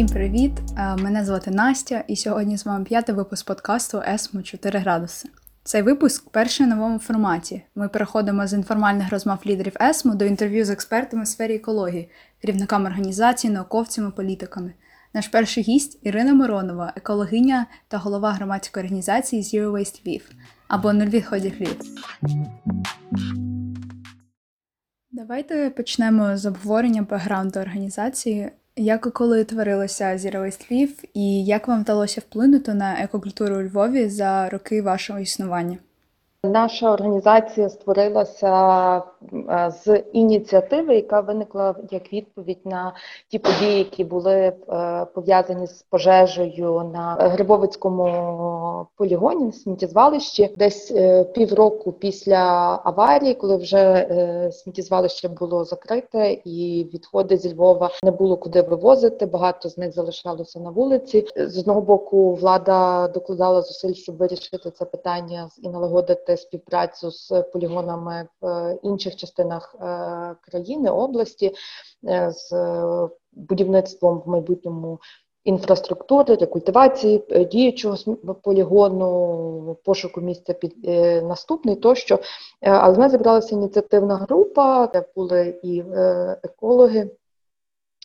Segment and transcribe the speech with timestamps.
[0.00, 0.52] Всім привіт!
[0.78, 5.28] Е, Мене звати Настя, і сьогодні з вами п'ятий випуск подкасту Есмо 4 градуси.
[5.64, 7.62] Цей випуск перший у новому форматі.
[7.74, 12.10] Ми переходимо з інформальних розмов лідерів ЕСМО до інтерв'ю з експертами в сфері екології,
[12.40, 14.72] керівниками організацій, науковцями, політиками.
[15.14, 20.22] Наш перший гість Ірина Миронова, екологиня та голова громадської організації Zero Waste Lviv,
[20.68, 21.76] або нуль відходів Львів.
[25.12, 28.50] Давайте почнемо з обговорення бекграунду організації.
[28.76, 34.08] Як і коли творилося Zero Waste і як вам вдалося вплинути на екокультуру у Львові
[34.08, 35.78] за роки вашого існування?
[36.44, 42.94] Наша організація створилася е, з ініціативи, яка виникла як відповідь на
[43.28, 44.54] ті події, які були е,
[45.14, 50.54] пов'язані з пожежею на Грибовицькому полігоні на сміттєзвалищі.
[50.56, 52.36] Десь е, півроку після
[52.84, 54.06] аварії, коли вже
[54.52, 59.26] сміттєзвалище було закрите, і відходи зі Львова не було куди вивозити.
[59.26, 61.26] Багато з них залишалося на вулиці.
[61.36, 68.28] З одного боку, влада докладала зусиль, щоб вирішити це питання і налагодити співпрацю з полігонами
[68.40, 71.54] в інших частинах е, країни, області,
[72.08, 72.52] е, з
[73.32, 74.98] будівництвом в майбутньому.
[75.44, 82.18] Інфраструктури, рекультивації е, діючого полігону, пошуку місця під е, наступний тощо.
[82.60, 87.10] Але в нас зібралася ініціативна група, де були і е, екологи,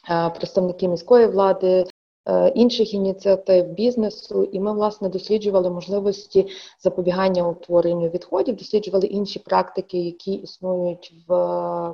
[0.10, 1.86] е, представники міської влади, Е,
[2.56, 6.48] інших ініціатив бізнесу, і ми власне досліджували можливості
[6.80, 11.34] запобігання утворенню відходів, досліджували інші практики, які існують в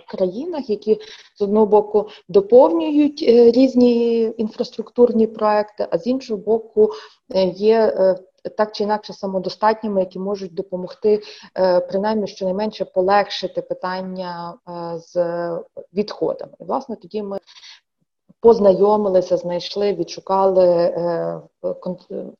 [0.07, 0.99] країнах, які
[1.37, 6.89] з одного боку доповнюють е, різні інфраструктурні проекти, а з іншого боку
[7.35, 7.93] е, є.
[8.57, 11.21] Так чи інакше самодостатніми, які можуть допомогти,
[11.89, 14.53] принаймні щонайменше полегшити питання
[14.97, 15.15] з
[15.93, 16.51] відходами.
[16.59, 17.39] І власне тоді ми
[18.41, 21.41] познайомилися, знайшли, відшукали е,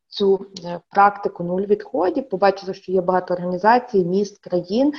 [0.07, 2.29] цю е, практику нуль відходів.
[2.29, 4.93] Побачили, що є багато організацій, міст, країн,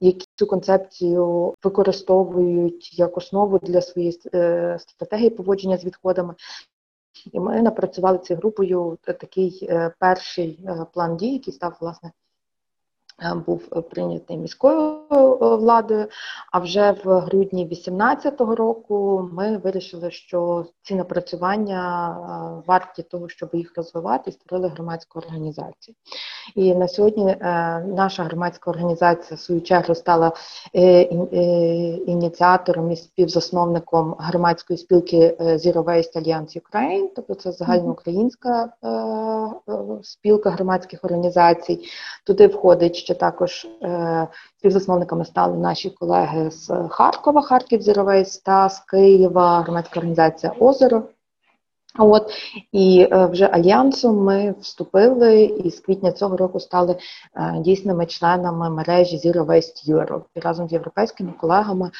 [0.00, 6.34] які цю концепцію використовують як основу для своєї е, стратегії поводження з відходами.
[7.32, 12.12] І ми напрацювали цією групою такий перший план дій, який став власне.
[13.22, 15.16] Е, був прийнятий міською е,
[15.56, 16.06] владою.
[16.52, 23.50] А вже в грудні 2018 року ми вирішили, що ці напрацювання е, варті того, щоб
[23.52, 25.94] їх розвивати, і створили громадську організацію.
[26.54, 27.36] І на сьогодні
[27.86, 30.32] наша громадська організація в свою чергу стала
[32.06, 38.72] ініціатором і співзасновником громадської спілки Zero Waste Alliance Ukraine, тобто це загальноукраїнська
[40.02, 41.88] спілка громадських організацій.
[42.24, 48.80] Туди входить ще також е, співзасновниками стали наші колеги з Харкова, Харків Зіровейс та з
[48.80, 51.02] Києва, громадська організація Озеро.
[51.98, 52.30] От
[52.72, 56.96] і е, вже альянсом ми вступили і з квітня цього року стали
[57.36, 60.22] е, дійсними членами мережі Zero Waste Europe.
[60.34, 61.90] І разом з європейськими колегами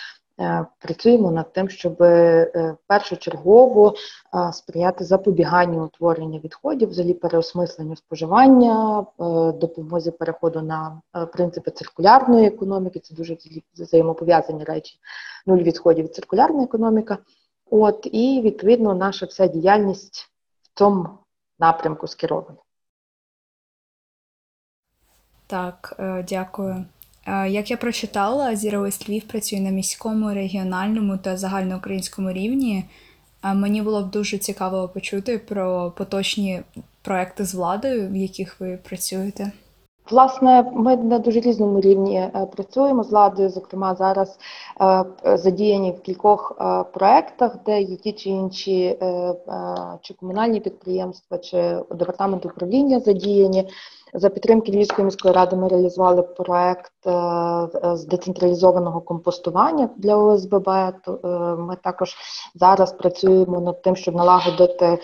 [0.78, 9.06] працюємо над тим, щоб е, першочергово е, сприяти запобіганню утворення відходів, взагалі переосмисленню споживання,
[9.54, 11.00] допомозі переходу на
[11.32, 12.98] принципи циркулярної економіки.
[13.00, 13.37] Це дуже
[13.75, 14.98] взаємопов'язані речі.
[15.47, 17.19] Нуль відходів циркулярна економіка.
[17.71, 20.31] От і відповідно наша вся діяльність
[20.62, 21.09] в цьому
[21.59, 22.59] напрямку скерована.
[25.47, 25.97] Так,
[26.28, 26.84] дякую.
[27.49, 32.84] Як я прочитала, Zero Lviv працює на міському, регіональному та загальноукраїнському рівні.
[33.55, 36.62] Мені було б дуже цікаво почути про поточні
[37.03, 39.53] проекти з владою, в яких ви працюєте.
[40.11, 43.50] Власне, ми на дуже різному рівні е, працюємо з владою.
[43.50, 44.39] Зокрема, зараз
[44.81, 45.05] е,
[45.37, 48.99] задіяні в кількох е, проектах, де є ті чи інші
[50.00, 53.69] чи комунальні підприємства, чи департамент управління задіяні.
[54.15, 56.93] За підтримки Львівської міської ради ми реалізували проект
[57.95, 60.69] з децентралізованого компостування для ОСББ.
[61.59, 62.16] Ми також
[62.55, 64.99] зараз працюємо над тим, щоб налагодити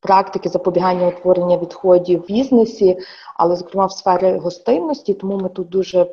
[0.00, 2.98] практики запобігання утворення відходів в бізнесі,
[3.36, 5.14] але зокрема в сфері гостинності.
[5.14, 6.08] Тому ми тут дуже е,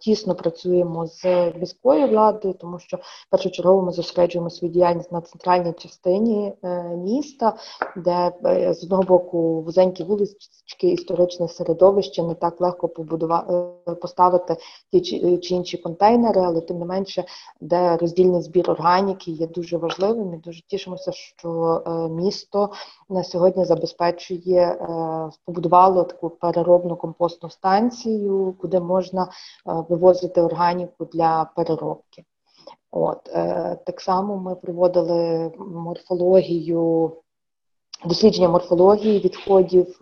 [0.00, 2.98] тісно працюємо з міською владою, тому що
[3.30, 7.56] першочергово ми зосереджуємо свою діяльність на центральній частині е, міста,
[7.96, 13.52] де е, з одного боку вузенькі вулички, історичне середовище не так легко побудувати
[13.88, 14.56] е, поставити
[14.92, 17.24] ті чи, чи інші контейнери, але тим не менше,
[17.60, 20.26] де роздільний збір органіки є дуже важливим.
[20.26, 22.70] Ми дуже тішимося, що е, місто
[23.08, 24.78] на сьогодні забезпечує е,
[25.44, 29.28] побудувало таку переробну компостну станцію, куди можна е,
[29.88, 32.24] вивозити органіку для переробки.
[32.90, 37.12] От е, так само ми проводили морфологію
[38.04, 40.00] дослідження морфології відходів.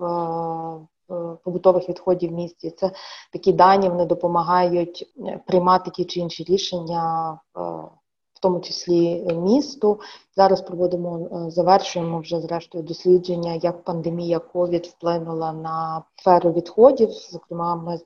[1.45, 2.91] Побутових відходів в місті це
[3.33, 5.15] такі дані вони допомагають
[5.47, 7.39] приймати ті чи інші рішення,
[8.41, 10.01] в тому числі місту.
[10.37, 17.11] Зараз проводимо е, завершуємо вже зрештою дослідження, як пандемія ковід вплинула на сферу відходів.
[17.11, 18.01] Зокрема, ми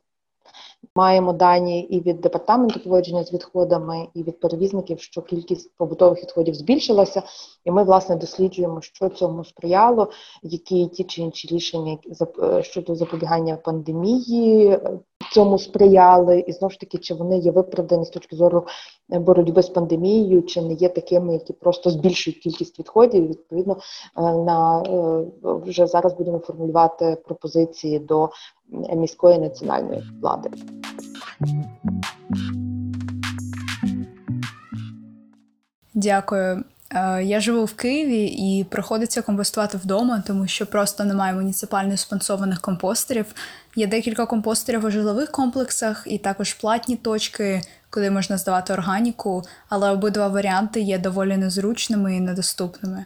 [0.97, 6.55] Маємо дані і від департаменту поводження з відходами, і від перевізників, що кількість побутових відходів
[6.55, 7.23] збільшилася,
[7.65, 10.11] і ми власне досліджуємо, що цьому сприяло,
[10.43, 14.99] які ті чи інші рішення зап- щодо запобігання пандемії е,
[15.32, 18.67] цьому сприяли, і знову ж таки, чи вони є виправдані з точки зору
[19.12, 23.25] е, боротьби з пандемією, чи не є такими, які просто збільшують кількість відходів.
[23.25, 23.76] І, Відповідно,
[24.17, 28.31] е, на е, вже зараз будемо формулювати пропозиції до
[28.97, 30.50] міської національної влади.
[35.94, 36.65] Дякую.
[36.94, 42.61] Е, Я живу в Києві і приходиться компостувати вдома, тому що просто немає муніципально спонсованих
[42.61, 43.35] компостерів.
[43.76, 47.61] Є декілька компостерів у житлових комплексах і також платні точки,
[47.91, 53.05] куди можна здавати органіку, але обидва варіанти є доволі незручними і недоступними.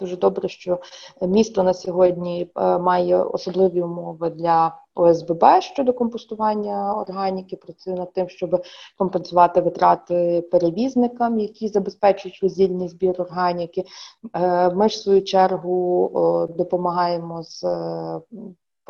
[0.00, 0.80] Дуже добре, що
[1.22, 7.56] місто на сьогодні е, має особливі умови для ОСББ щодо компостування органіки.
[7.56, 8.62] Працює над тим, щоб
[8.98, 13.84] компенсувати витрати перевізникам, які забезпечують роздільний збір органіки.
[14.34, 18.20] Е, Ми ж в свою чергу допомагаємо з е,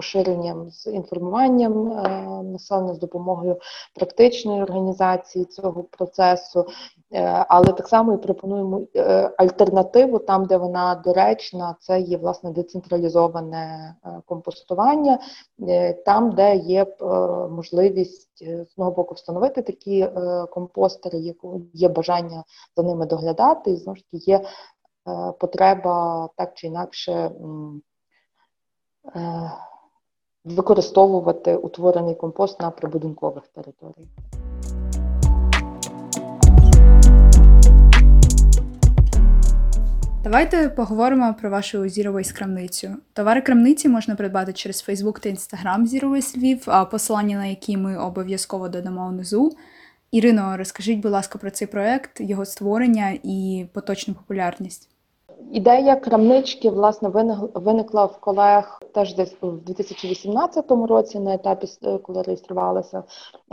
[0.00, 3.58] поширенням з інформуванням е, населення з допомогою
[3.94, 6.66] практичної організації цього процесу.
[7.12, 12.50] Е, Але так само і пропонуємо е, альтернативу там, де вона доречна, це є власне
[12.50, 15.18] децентралізоване е, компостування,
[16.04, 16.86] там, де є
[17.50, 20.08] можливість з одного боку встановити такі
[20.50, 21.34] компостери,
[21.72, 22.44] є, бажання
[22.76, 24.40] за ними доглядати, і знову ж таки є
[25.38, 27.30] потреба так чи інакше.
[30.44, 34.08] Використовувати утворений компост на прибудинкових територіях.
[40.24, 42.96] Давайте поговоримо про вашу Zero крамницю.
[43.12, 47.98] Товари крамниці можна придбати через Facebook та Instagram Zero Waste а посилання на які ми
[47.98, 49.56] обов'язково додамо внизу.
[50.10, 54.89] Ірино, розкажіть, будь ласка, про цей проект, його створення і поточну популярність.
[55.52, 61.66] Ідея крамнички власне виник- виникла в колег теж десь у 2018 році, на етапі,
[62.02, 63.02] коли реєструвалася е,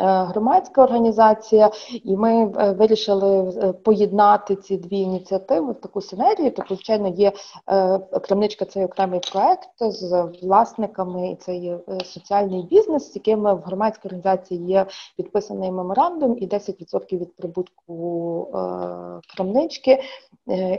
[0.05, 1.69] громадська організація,
[2.03, 6.51] і ми е, вирішили е, поєднати ці дві ініціативи в таку синергію.
[6.51, 7.31] Тобто, звичайно, є
[8.21, 14.65] крамничка це окремий проект з власниками, це є соціальний бізнес, з якими в громадській організації
[14.65, 14.85] є
[15.17, 18.47] підписаний меморандум, і 10% від прибутку
[19.35, 19.99] крамнички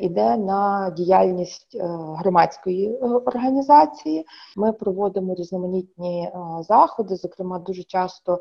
[0.01, 1.87] іде на діяльність е,
[2.19, 4.27] громадської е, організації.
[4.57, 7.17] Ми проводимо різноманітні е, заходи.
[7.17, 8.41] Зокрема, дуже часто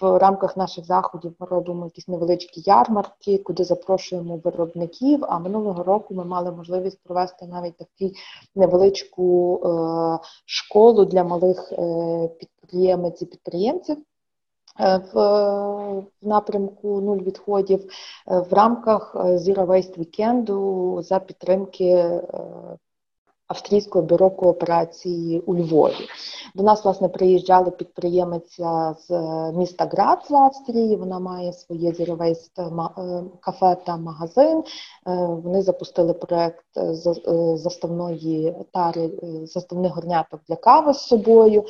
[0.00, 5.24] в рамках наших заходів ми робимо якісь невеличкі ярмарки, куди запрошуємо виробників.
[5.28, 8.14] А минулого року ми мали можливість провести навіть таку
[8.54, 9.60] невеличку
[10.44, 11.72] школу для малих
[12.38, 13.96] підприємець і підприємців.
[14.80, 15.12] Е, В
[16.22, 22.22] в напрямку нуль відходів е, в рамках е, Zero Waste вікенду за підтримки е,
[23.52, 26.08] Австрійського бюро кооперації у Львові.
[26.54, 30.96] До нас, власне, приїжджали підприємиця з е, міста Грац в Австрії.
[30.96, 31.92] Вона має своє
[32.70, 34.58] ма- е, кафе та магазин.
[35.06, 36.64] Е, Вони запустили проект
[37.54, 39.10] заставної тари,
[39.44, 41.64] заставних горняток для кави з собою.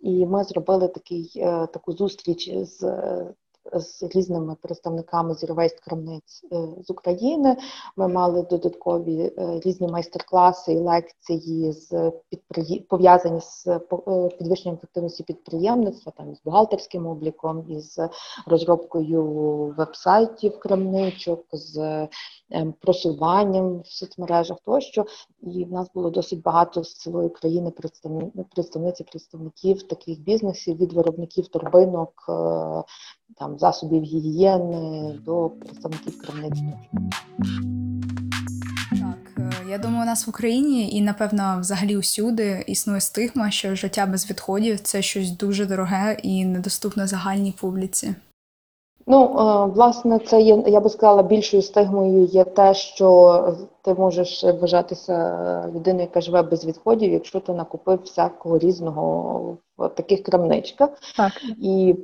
[0.00, 1.30] І ми зробили такий,
[1.72, 2.92] таку зустріч з.
[3.74, 7.56] З різними представниками Waste крамниць е, з України
[7.96, 13.80] ми мали додаткові е, різні майстер-класи і лекції з підприє- пов'язані з е,
[14.38, 17.98] підвищенням ефективності підприємництва, там із бухгалтерським обліком, із
[18.46, 19.24] розробкою
[19.78, 22.08] вебсайтів крамничок, з
[22.80, 25.04] просуванням в соцмережах тощо.
[25.42, 27.70] І в нас було досить багато з цілої країни
[28.54, 32.32] представниць представників таких бізнесів від виробників торбинок, е,
[33.56, 36.14] там засобів гігієни до представників.
[38.90, 43.74] Так, е, я думаю, у нас в Україні і напевно взагалі усюди існує стигма, що
[43.74, 48.14] життя без відходів це щось дуже дороге і недоступне загальній публіці.
[49.06, 54.44] Ну, е, власне, це є, я би сказала, більшою стигмою є те, що ти можеш
[54.44, 60.90] вважатися людиною, яка живе без відходів, якщо ти накупив всякого різного в таких крамничках.
[61.16, 61.32] Так.
[61.62, 61.94] І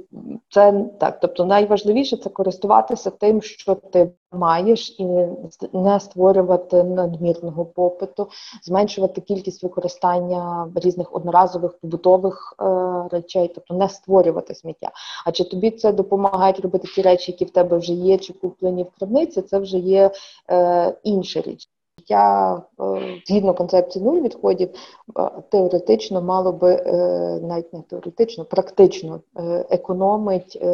[0.51, 1.21] це так.
[1.21, 5.05] Тобто, найважливіше це користуватися тим, що ти маєш, і
[5.73, 8.29] не створювати надмірного попиту,
[8.63, 12.65] зменшувати кількість використання різних одноразових побутових е,
[13.11, 14.91] речей, тобто не створювати сміття.
[15.27, 18.83] А чи тобі це допомагають робити ті речі, які в тебе вже є, чи куплені
[18.83, 20.11] в крамниці, це вже є
[20.51, 21.69] е, інша річ.
[22.09, 22.63] Я е,
[23.27, 24.69] згідно концепції нуль відходів,
[25.19, 26.93] е, теоретично мало би е,
[27.43, 29.21] навіть не теоретично, практично
[29.71, 30.65] економить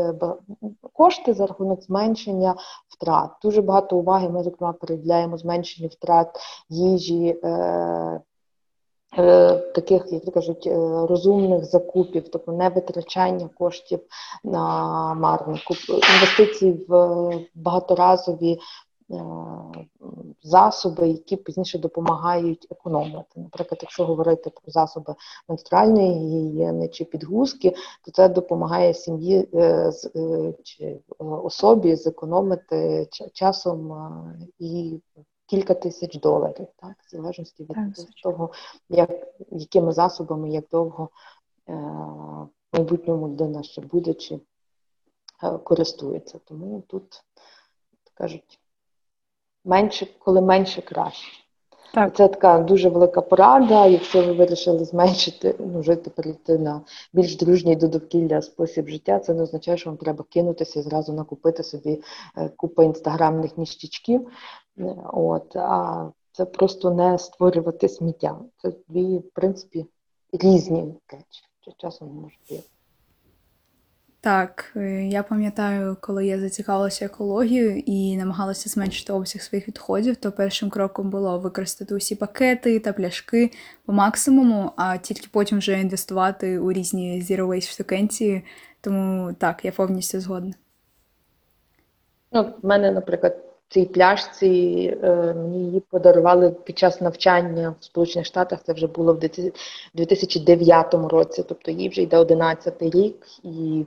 [0.93, 2.55] кошти за рахунок зменшення
[2.89, 3.31] втрат.
[3.43, 6.29] Дуже багато уваги ми зокрема приділяємо зменшенню втрат
[6.69, 7.37] їжі.
[9.75, 10.67] Таких, як кажуть,
[11.09, 14.01] розумних закупів, тобто не витрачання коштів
[14.45, 14.65] на
[15.15, 18.59] марні інвестиції в багаторазові
[20.43, 23.41] засоби, які пізніше допомагають економити.
[23.41, 25.15] Наприклад, якщо говорити про засоби
[25.49, 27.75] менструальної гігієни чи підгузки,
[28.05, 33.97] то це допомагає сім'ї е, е, чи особі зекономити часом
[34.59, 35.01] і
[35.47, 38.51] кілька тисяч доларів, так, в залежності від так, того,
[38.89, 39.11] як,
[39.51, 41.09] якими засобами, як довго
[41.67, 44.41] в майбутньому людина ще буде чи
[45.65, 46.41] користується.
[46.45, 47.25] Тому тут
[48.15, 48.61] кажуть
[49.69, 51.39] менше, коли менше краще.
[51.95, 52.17] Так.
[52.17, 53.87] Це така дуже велика порада.
[53.87, 56.81] Якщо ви вирішили зменшити, ну, жити, перейти на
[57.13, 61.13] більш дружній до довкілля спосіб життя, це не означає, що вам треба кинутися і зразу
[61.13, 62.03] накупити собі
[62.37, 64.29] е, купу інстаграмних ніщичків.
[64.79, 68.39] Е, от, А це просто не створювати сміття.
[68.63, 69.87] Це дві, в принципі,
[70.33, 71.43] різні речі.
[71.77, 72.78] Часом може бути.
[74.21, 80.33] Так, е, я пам'ятаю, коли я зацікавилася екологією і намагалася зменшити обсяг своїх відходів, то
[80.33, 83.51] першим кроком було використати усі пакети та пляшки
[83.87, 88.45] по максимуму, а тільки потім вже інвестувати у різні zero waste штукенції.
[88.81, 90.55] Тому так, я повністю згодна.
[92.33, 94.49] Ну, в мене, наприклад, цій пляшці
[95.03, 98.63] е, мені її подарували під час навчання в Сполучених Штатах.
[98.63, 99.19] Це вже було в
[99.95, 103.87] 2009 році, тобто їй вже йде 11 рік, і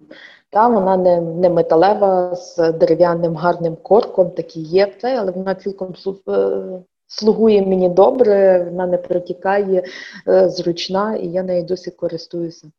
[0.49, 5.95] та вона не не металева з дерев'яним гарним корком, такий є це, але вона цілком
[6.27, 6.61] е,
[7.07, 9.83] слугує мені добре, вона не протікає,
[10.27, 12.71] е, зручна, і я нею досі користуюся.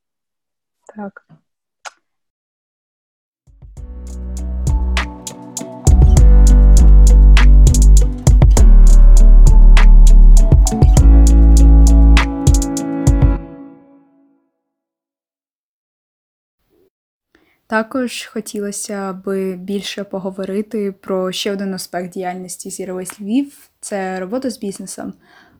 [0.96, 1.26] Так.
[17.72, 24.58] Також хотілося би більше поговорити про ще один аспект діяльності Zero Львів– це робота з
[24.58, 25.12] бізнесом.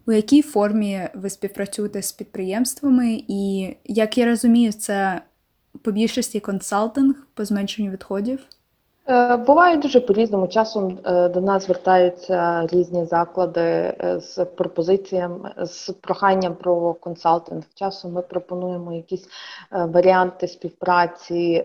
[0.07, 5.23] У якій формі ви співпрацюєте з підприємствами, і як я розумію, це
[5.83, 8.39] по більшості консалтинг по зменшенню відходів?
[9.09, 10.49] Е, буває дуже по-різному.
[10.49, 17.63] Часом е, до нас звертаються різні заклади е, з пропозиціями, з проханням про консалтинг.
[17.75, 19.29] Часом ми пропонуємо якісь
[19.71, 21.65] варіанти співпраці.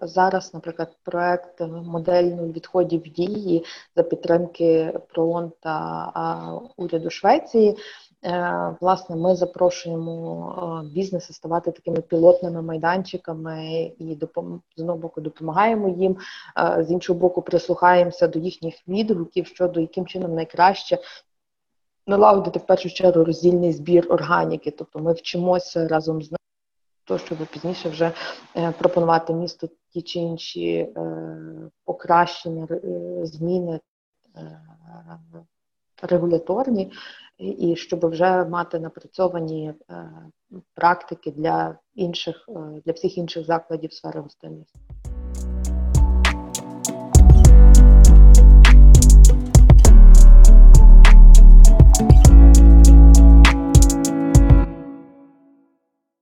[0.00, 3.64] Зараз, наприклад, проект модельної відходів дії
[3.96, 6.12] за підтримки ПРООН та
[6.76, 7.76] уряду Швеції.
[8.24, 14.18] Е, власне, ми запрошуємо е, бізнеси ставати такими пілотними майданчиками і
[14.76, 16.16] з одного боку допомагаємо їм,
[16.78, 20.98] з іншого боку, прислухаємося до їхніх відгуків щодо яким чином найкраще
[22.06, 24.70] налагодити в першу чергу роздільний збір органіки.
[24.70, 26.38] Тобто ми вчимося разом з ними,
[27.04, 28.12] то щоб пізніше вже
[28.56, 30.88] е, пропонувати місту ті чи інші
[31.84, 32.68] покращення,
[33.22, 33.80] зміни
[36.02, 36.92] регуляторні
[37.38, 40.10] і щоб вже мати напрацьовані е,
[40.74, 44.78] практики для інших, е, для всіх інших закладів сфери гостинності.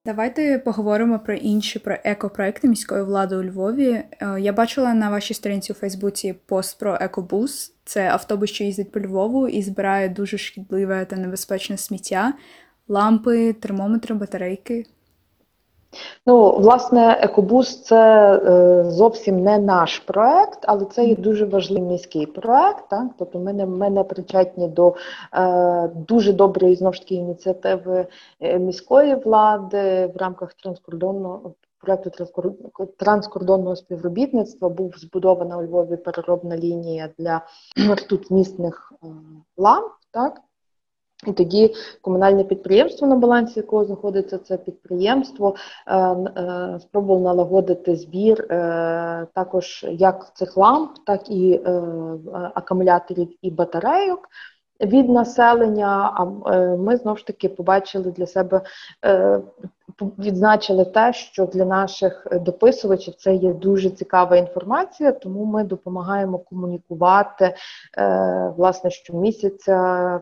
[0.06, 3.90] Давайте поговоримо про інші про екопроекти міської влади у Львові.
[3.90, 7.74] Е, я бачила на вашій сторінці у Фейсбуці пост про екобус.
[7.84, 12.34] Це автобус, що їздить по Львову і збирає дуже шкідливе та небезпечне сміття,
[12.88, 14.84] лампи, термометри, батарейки.
[16.26, 22.26] Ну, власне, екобус це е, зовсім не наш проект, але це є дуже важливий міський
[22.26, 22.88] проект.
[22.88, 23.06] Так?
[23.18, 24.94] Тобто ми не, ми не причетні до
[25.32, 28.06] е, дуже доброї знову ж таки ініціативи
[28.40, 31.54] е, міської влади в рамках транскордонного
[31.86, 32.10] проекту
[32.96, 34.68] транскордонного співробітництва.
[34.68, 37.42] Був збудована у Львові переробна лінія для
[37.94, 39.06] ртутмісних е,
[39.56, 39.92] ламп.
[40.10, 40.40] Так?
[41.26, 45.54] І тоді комунальне підприємство, на балансі якого знаходиться це підприємство,
[45.86, 51.60] е, е, спробувало налагодити збір е, також як цих ламп, так і
[52.54, 54.28] акумуляторів і батарейок
[54.80, 56.12] від населення.
[56.14, 56.24] А
[56.76, 58.60] ми знову ж таки побачили для себе,
[60.18, 67.54] відзначили те, що для наших дописувачів це є дуже цікава інформація, тому ми допомагаємо комунікувати
[68.56, 70.20] власне щомісяця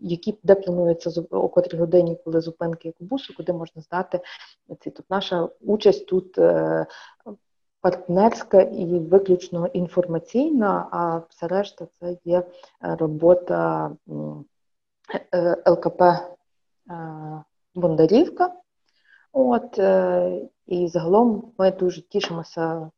[0.00, 4.20] які де планується о котрій годині, коли зупинки екобусу, куди можна здати
[4.68, 4.90] ці.
[4.90, 6.86] Тобто наша участь тут е,
[7.80, 12.42] партнерська і виключно інформаційна, а все решта це є
[12.80, 13.90] робота
[15.34, 16.24] е, ЛКП е,
[17.74, 18.52] Бондарівка.
[19.32, 19.78] От,
[20.66, 22.90] І загалом ми дуже тішимося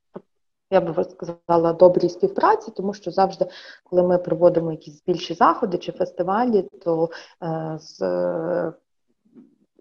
[0.70, 3.46] я би сказала, добрій співпраці, тому що завжди,
[3.84, 7.10] коли ми проводимо якісь більші заходи чи фестивалі, то
[7.42, 8.00] е, з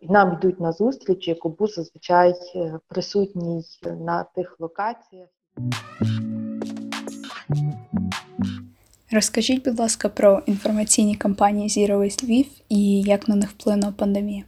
[0.01, 3.63] нам йдуть на зустріч, як обуз зазвичай е, присутній
[3.99, 5.27] на тих локаціях.
[9.11, 14.43] Розкажіть, будь ласка, про інформаційні кампанії Zero Waste Lviv і як на них вплинула пандемія.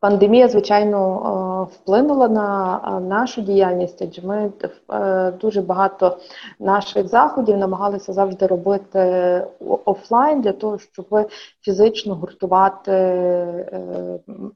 [0.00, 1.22] Пандемія, звичайно,
[1.62, 4.52] е, вплинула на е, нашу діяльність, адже ми
[4.92, 6.18] е, дуже багато
[6.60, 9.00] наших заходів намагалися завжди робити
[9.84, 12.92] офлайн для того, щоб фізично гуртувати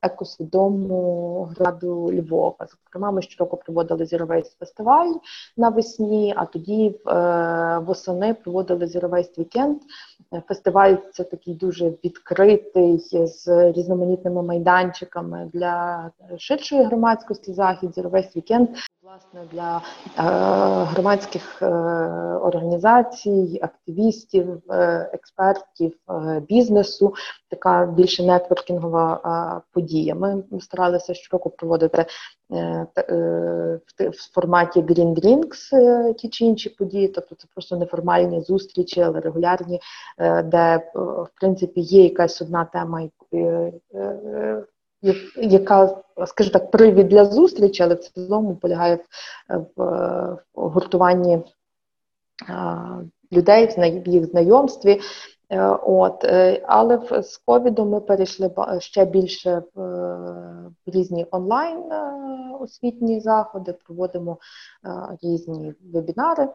[0.03, 2.67] екосвідому граду Львова.
[2.85, 5.13] Зокрема, ми щороку проводили зіровейс фестиваль
[5.57, 7.01] навесні, а тоді
[7.87, 9.77] восени проводили зіровейс вікенд.
[10.49, 18.69] Фестиваль це такий дуже відкритий з різноманітними майданчиками для ширшої громадськості захід, весь вікенд.
[19.03, 20.23] Власне, для е,
[20.85, 21.67] громадських е,
[22.43, 27.15] організацій, активістів, е, експертів, е, бізнесу
[27.51, 30.15] така більше нетворкінгова е, подія.
[30.15, 32.07] Ми старалися щороку проводити
[32.53, 32.87] е,
[33.99, 39.21] в, в форматі Green Drinks ті чи інші події, тобто це просто неформальні зустрічі, але
[39.21, 39.81] регулярні,
[40.45, 43.09] де в принципі є якась одна тема.
[45.05, 48.99] Е, е, яка, скажімо так, привід для зустрічі, але в цілому полягає
[49.49, 49.85] в,
[50.55, 51.43] в гуртуванні
[53.33, 53.67] людей,
[54.07, 55.01] в їх знайомстві.
[55.51, 59.83] Е, от, е, Але з ковідом ми перейшли ще більше в,
[60.87, 62.13] в різні онлайн е,
[62.61, 64.39] освітні заходи, проводимо
[65.23, 66.49] різні вебінари,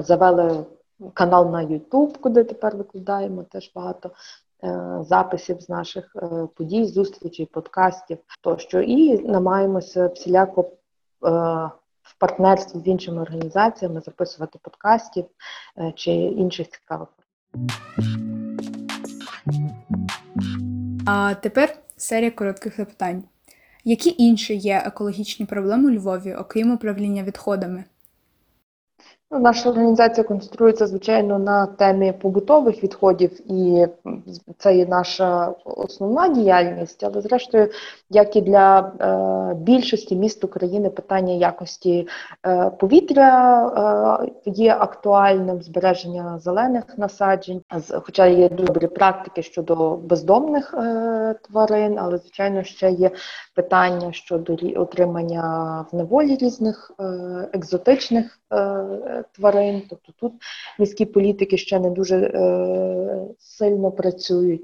[0.00, 0.64] завели
[1.14, 4.51] канал на YouTube, куди тепер викладаємо теж багато Е,
[5.00, 10.68] записів з наших е, подій, зустрічей, подкастів тощо, і намагаємося всіляко е,
[12.02, 15.24] в партнерстві з іншими організаціями записувати подкастів
[15.94, 17.08] чи інших цікавих.
[21.06, 23.24] А тепер серія коротких запитань.
[23.84, 27.84] Які інші є екологічні проблеми у Львові, окрім управління відходами?
[29.32, 33.86] Ну, наша організація концентрується, звичайно, на темі побутових відходів, і
[34.58, 37.04] це є наша основна діяльність.
[37.04, 37.68] Але, зрештою,
[38.10, 42.08] як і для е, більшості міст України, питання якості
[42.46, 47.62] е, повітря е, є актуальним збереження зелених насаджень,
[48.02, 53.10] хоча є добрі практики щодо бездомних е, тварин, але звичайно ще є
[53.54, 57.04] питання щодо отримання в неволі різних е,
[57.52, 58.38] екзотичних.
[58.52, 59.82] Е, тварин.
[59.90, 60.32] Тобто тут
[60.78, 64.62] міські політики ще не дуже е, сильно працюють.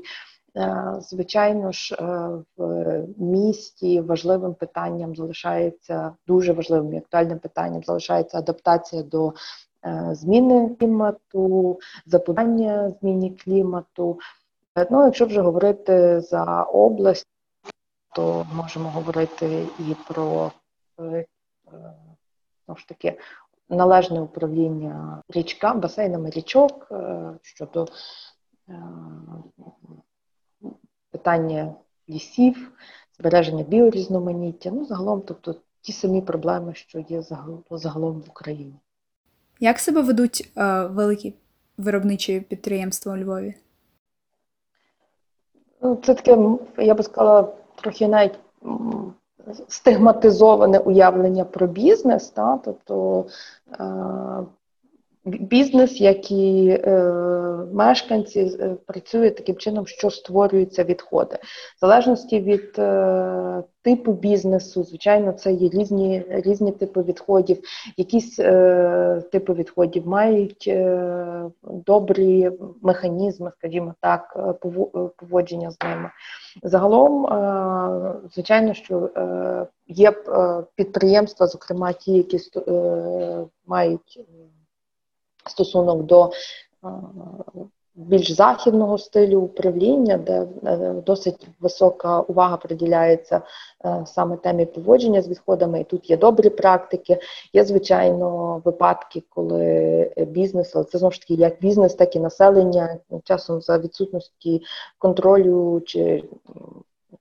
[0.56, 1.96] Е, звичайно ж,
[2.56, 9.32] в місті важливим питанням залишається дуже важливим і актуальним питанням залишається адаптація до
[10.10, 14.18] зміни клімату, заподання зміні клімату.
[14.90, 17.26] Ну, якщо вже говорити за область,
[18.14, 20.52] то можемо говорити і про
[22.66, 23.18] знову ж таки
[23.68, 27.86] належне управління річками, басейнами річок е, щодо
[28.68, 28.82] е,
[31.10, 31.74] питання
[32.08, 32.72] лісів,
[33.18, 37.22] збереження біорізноманіття, ну загалом, тобто ті самі проблеми, що є
[37.70, 38.74] загалом в Україні.
[39.60, 41.34] Як себе ведуть е, великі
[41.78, 43.54] виробничі підприємства у Львові?
[45.82, 48.38] Ну, Це таке, я би сказала, трохи навіть
[49.68, 53.24] стигматизоване уявлення про бізнес, та, тобто
[53.80, 53.84] е,
[55.40, 57.02] бізнес, як і е,
[57.72, 61.36] мешканці, е, працює таким чином, що створюються відходи.
[61.76, 67.60] В залежності від е, типу бізнесу, звичайно, це є різні, різні типи відходів.
[67.96, 72.50] Якісь е, типи відходів мають е, добрі
[72.82, 74.52] механізми, скажімо так, е,
[75.16, 76.10] поводження з ними.
[76.62, 77.26] Загалом,
[78.34, 79.10] звичайно, що
[79.86, 80.12] є
[80.74, 82.38] підприємства, зокрема ті, які
[83.66, 84.20] мають
[85.50, 86.30] стосунок до
[86.84, 86.88] е,
[87.94, 93.42] більш західного стилю управління, де е, досить висока увага приділяється
[93.84, 97.18] е, саме темі поводження з відходами, і тут є добрі практики.
[97.52, 102.96] Є, звичайно, випадки, коли бізнес, але це знову ж таки як бізнес, так і населення
[103.24, 104.62] часом за відсутності
[104.98, 106.24] контролю чи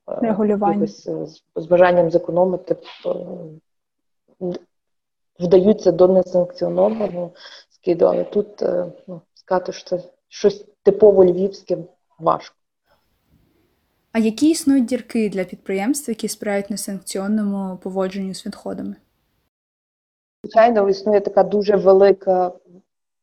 [0.07, 0.87] Регулювання.
[1.55, 2.75] з- бажанням зекономити
[5.39, 7.31] вдаються до несанкціонованого
[7.87, 11.77] скиду, але тут е, ну, сказати, що це щось типово львівське
[12.19, 12.55] важко.
[14.11, 18.95] А які існують дірки для підприємств, які сприяють несанкціонному поводженню з відходами?
[20.43, 22.51] Звичайно, існує така дуже велика.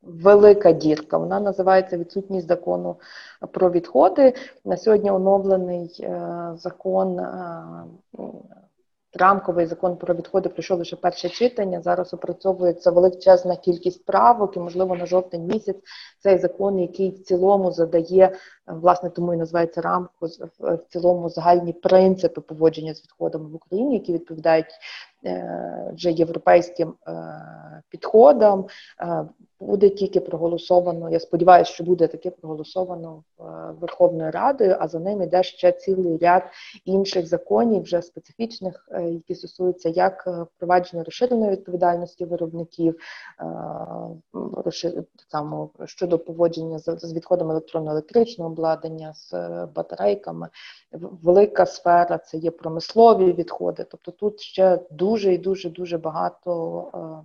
[0.03, 2.97] Велика дірка, вона називається відсутність закону
[3.53, 4.35] про відходи.
[4.65, 7.85] На сьогодні оновлений е, закон, е,
[9.17, 11.83] рамковий закон про відходи пройшов лише перше читання.
[11.83, 15.81] Зараз опрацьовується величезна кількість правок, і можливо на жовтень місяць
[16.19, 20.27] цей закон, який в цілому задає, власне, тому і називається рамку
[20.59, 24.67] в цілому загальні принципи поводження з відходами в Україні, які відповідають
[25.25, 27.13] е, вже європейським е,
[27.89, 28.67] підходам.
[29.01, 29.25] Е,
[29.61, 31.11] Буде тільки проголосовано.
[31.11, 33.23] Я сподіваюся, що буде таке проголосовано
[33.81, 36.43] Верховною Радою, а за ним йде ще цілий ряд
[36.85, 42.97] інших законів, вже специфічних, які стосуються як впровадження розширеної відповідальності виробників,
[45.31, 50.49] само щодо поводження з відходами електронно-електричного обладнання, з е, батарейками.
[50.93, 53.85] Велика сфера це є промислові відходи.
[53.91, 57.25] Тобто тут ще дуже і дуже дуже багато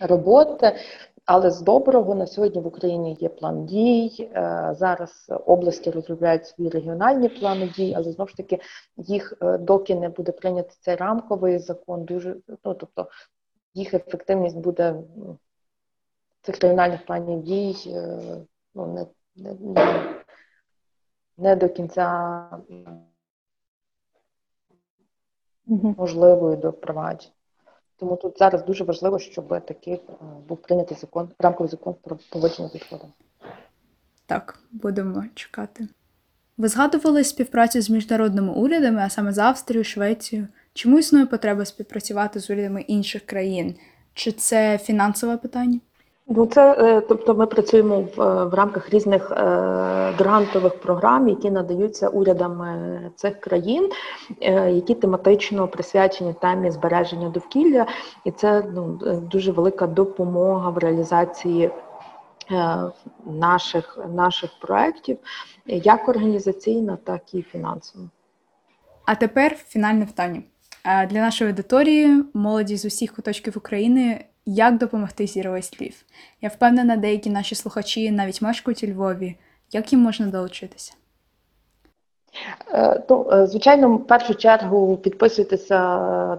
[0.00, 0.76] е, роботи.
[1.24, 4.30] Але з доброго на сьогодні в Україні є план дій.
[4.34, 8.58] е, Зараз області розробляють свої регіональні плани дій, але знову ж таки
[8.96, 13.06] їх, доки не буде прийнятий цей рамковий закон, дуже ну тобто
[13.74, 14.94] їх ефективність буде
[16.42, 17.76] цих регіональних планів дій
[18.74, 20.21] ну, не, не, не,
[21.38, 22.46] не до кінця
[25.66, 27.32] можливою до впровадження.
[27.96, 30.00] Тому тут зараз дуже важливо, щоб такий е,
[30.48, 33.12] був прийнятий закон, рамковий закон про поводження з відходами.
[34.26, 35.88] Так, будемо чекати.
[36.56, 40.48] Ви згадували співпрацю з міжнародними урядами, а саме з Австрією, Швецією.
[40.74, 43.74] Чому існує потреба співпрацювати з урядами інших країн?
[44.14, 45.80] Чи це фінансове питання?
[46.26, 49.34] Ну, це е, тобто ми працюємо в, е, в рамках різних е,
[50.18, 53.90] грантових програм, які надаються урядами цих країн,
[54.40, 57.86] е, які тематично присвячені темі збереження довкілля,
[58.24, 61.70] і це ну, е, дуже велика допомога в реалізації.
[62.50, 62.78] е,
[63.26, 65.18] Наших наших проєктів
[65.66, 68.04] як організаційно, так і фінансово.
[69.06, 70.42] А тепер фінальне питання.
[70.84, 75.94] Е, Для нашої аудиторії, молоді з усіх куточків України, як допомогти Waste Lviv?
[76.40, 79.36] Я впевнена, деякі наші слухачі навіть мешкають у Львові.
[79.72, 80.92] Як їм можна долучитися?
[82.74, 85.78] Е, Ну, е, звичайно, в першу чергу підписуйтеся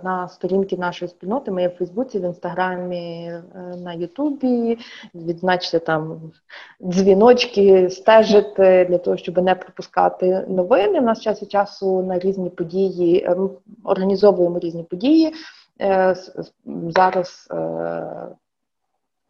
[0.04, 1.52] на сторінки нашої спільноти.
[1.52, 3.44] Ми є в Фейсбуці, в Інстаграмі, е,
[3.78, 4.78] на Ютубі.
[5.16, 6.32] Відзначте там
[6.82, 11.00] дзвіночки, стежити для того, щоб не пропускати новини.
[11.00, 13.30] У нас час від часу на різні події
[13.84, 15.34] організовуємо різні події.
[15.82, 16.16] Е,
[16.90, 17.56] Зараз е,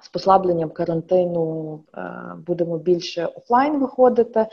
[0.02, 2.02] з послабленням карантину е,
[2.48, 4.48] будемо більше офлайн виходити.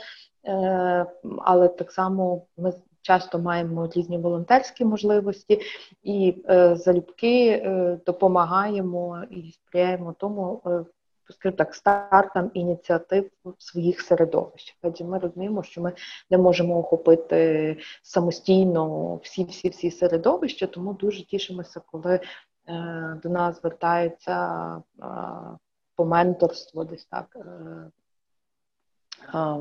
[1.37, 5.61] Але так само ми часто маємо різні волонтерські можливості
[6.03, 7.63] і залюбки
[8.05, 10.61] допомагаємо і сприяємо тому,
[11.29, 14.75] скажімо так, стартам ініціатив своїх середовищах.
[14.81, 15.93] Адже ми розуміємо, що ми
[16.29, 22.19] не можемо охопити самостійно всі всі всі середовища, тому дуже тішимося, коли
[22.67, 25.03] е, до нас звертаються е,
[25.95, 27.35] по менторству, десь так.
[27.35, 27.91] Е,
[29.37, 29.57] е,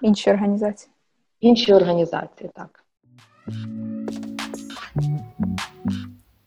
[0.00, 0.92] Інші організації.
[1.40, 2.84] Інші організації, так.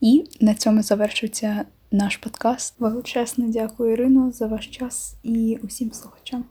[0.00, 2.74] І на цьому завершується наш подкаст.
[2.80, 6.44] Величезне дякую, Ірино, за ваш час і усім слухачам.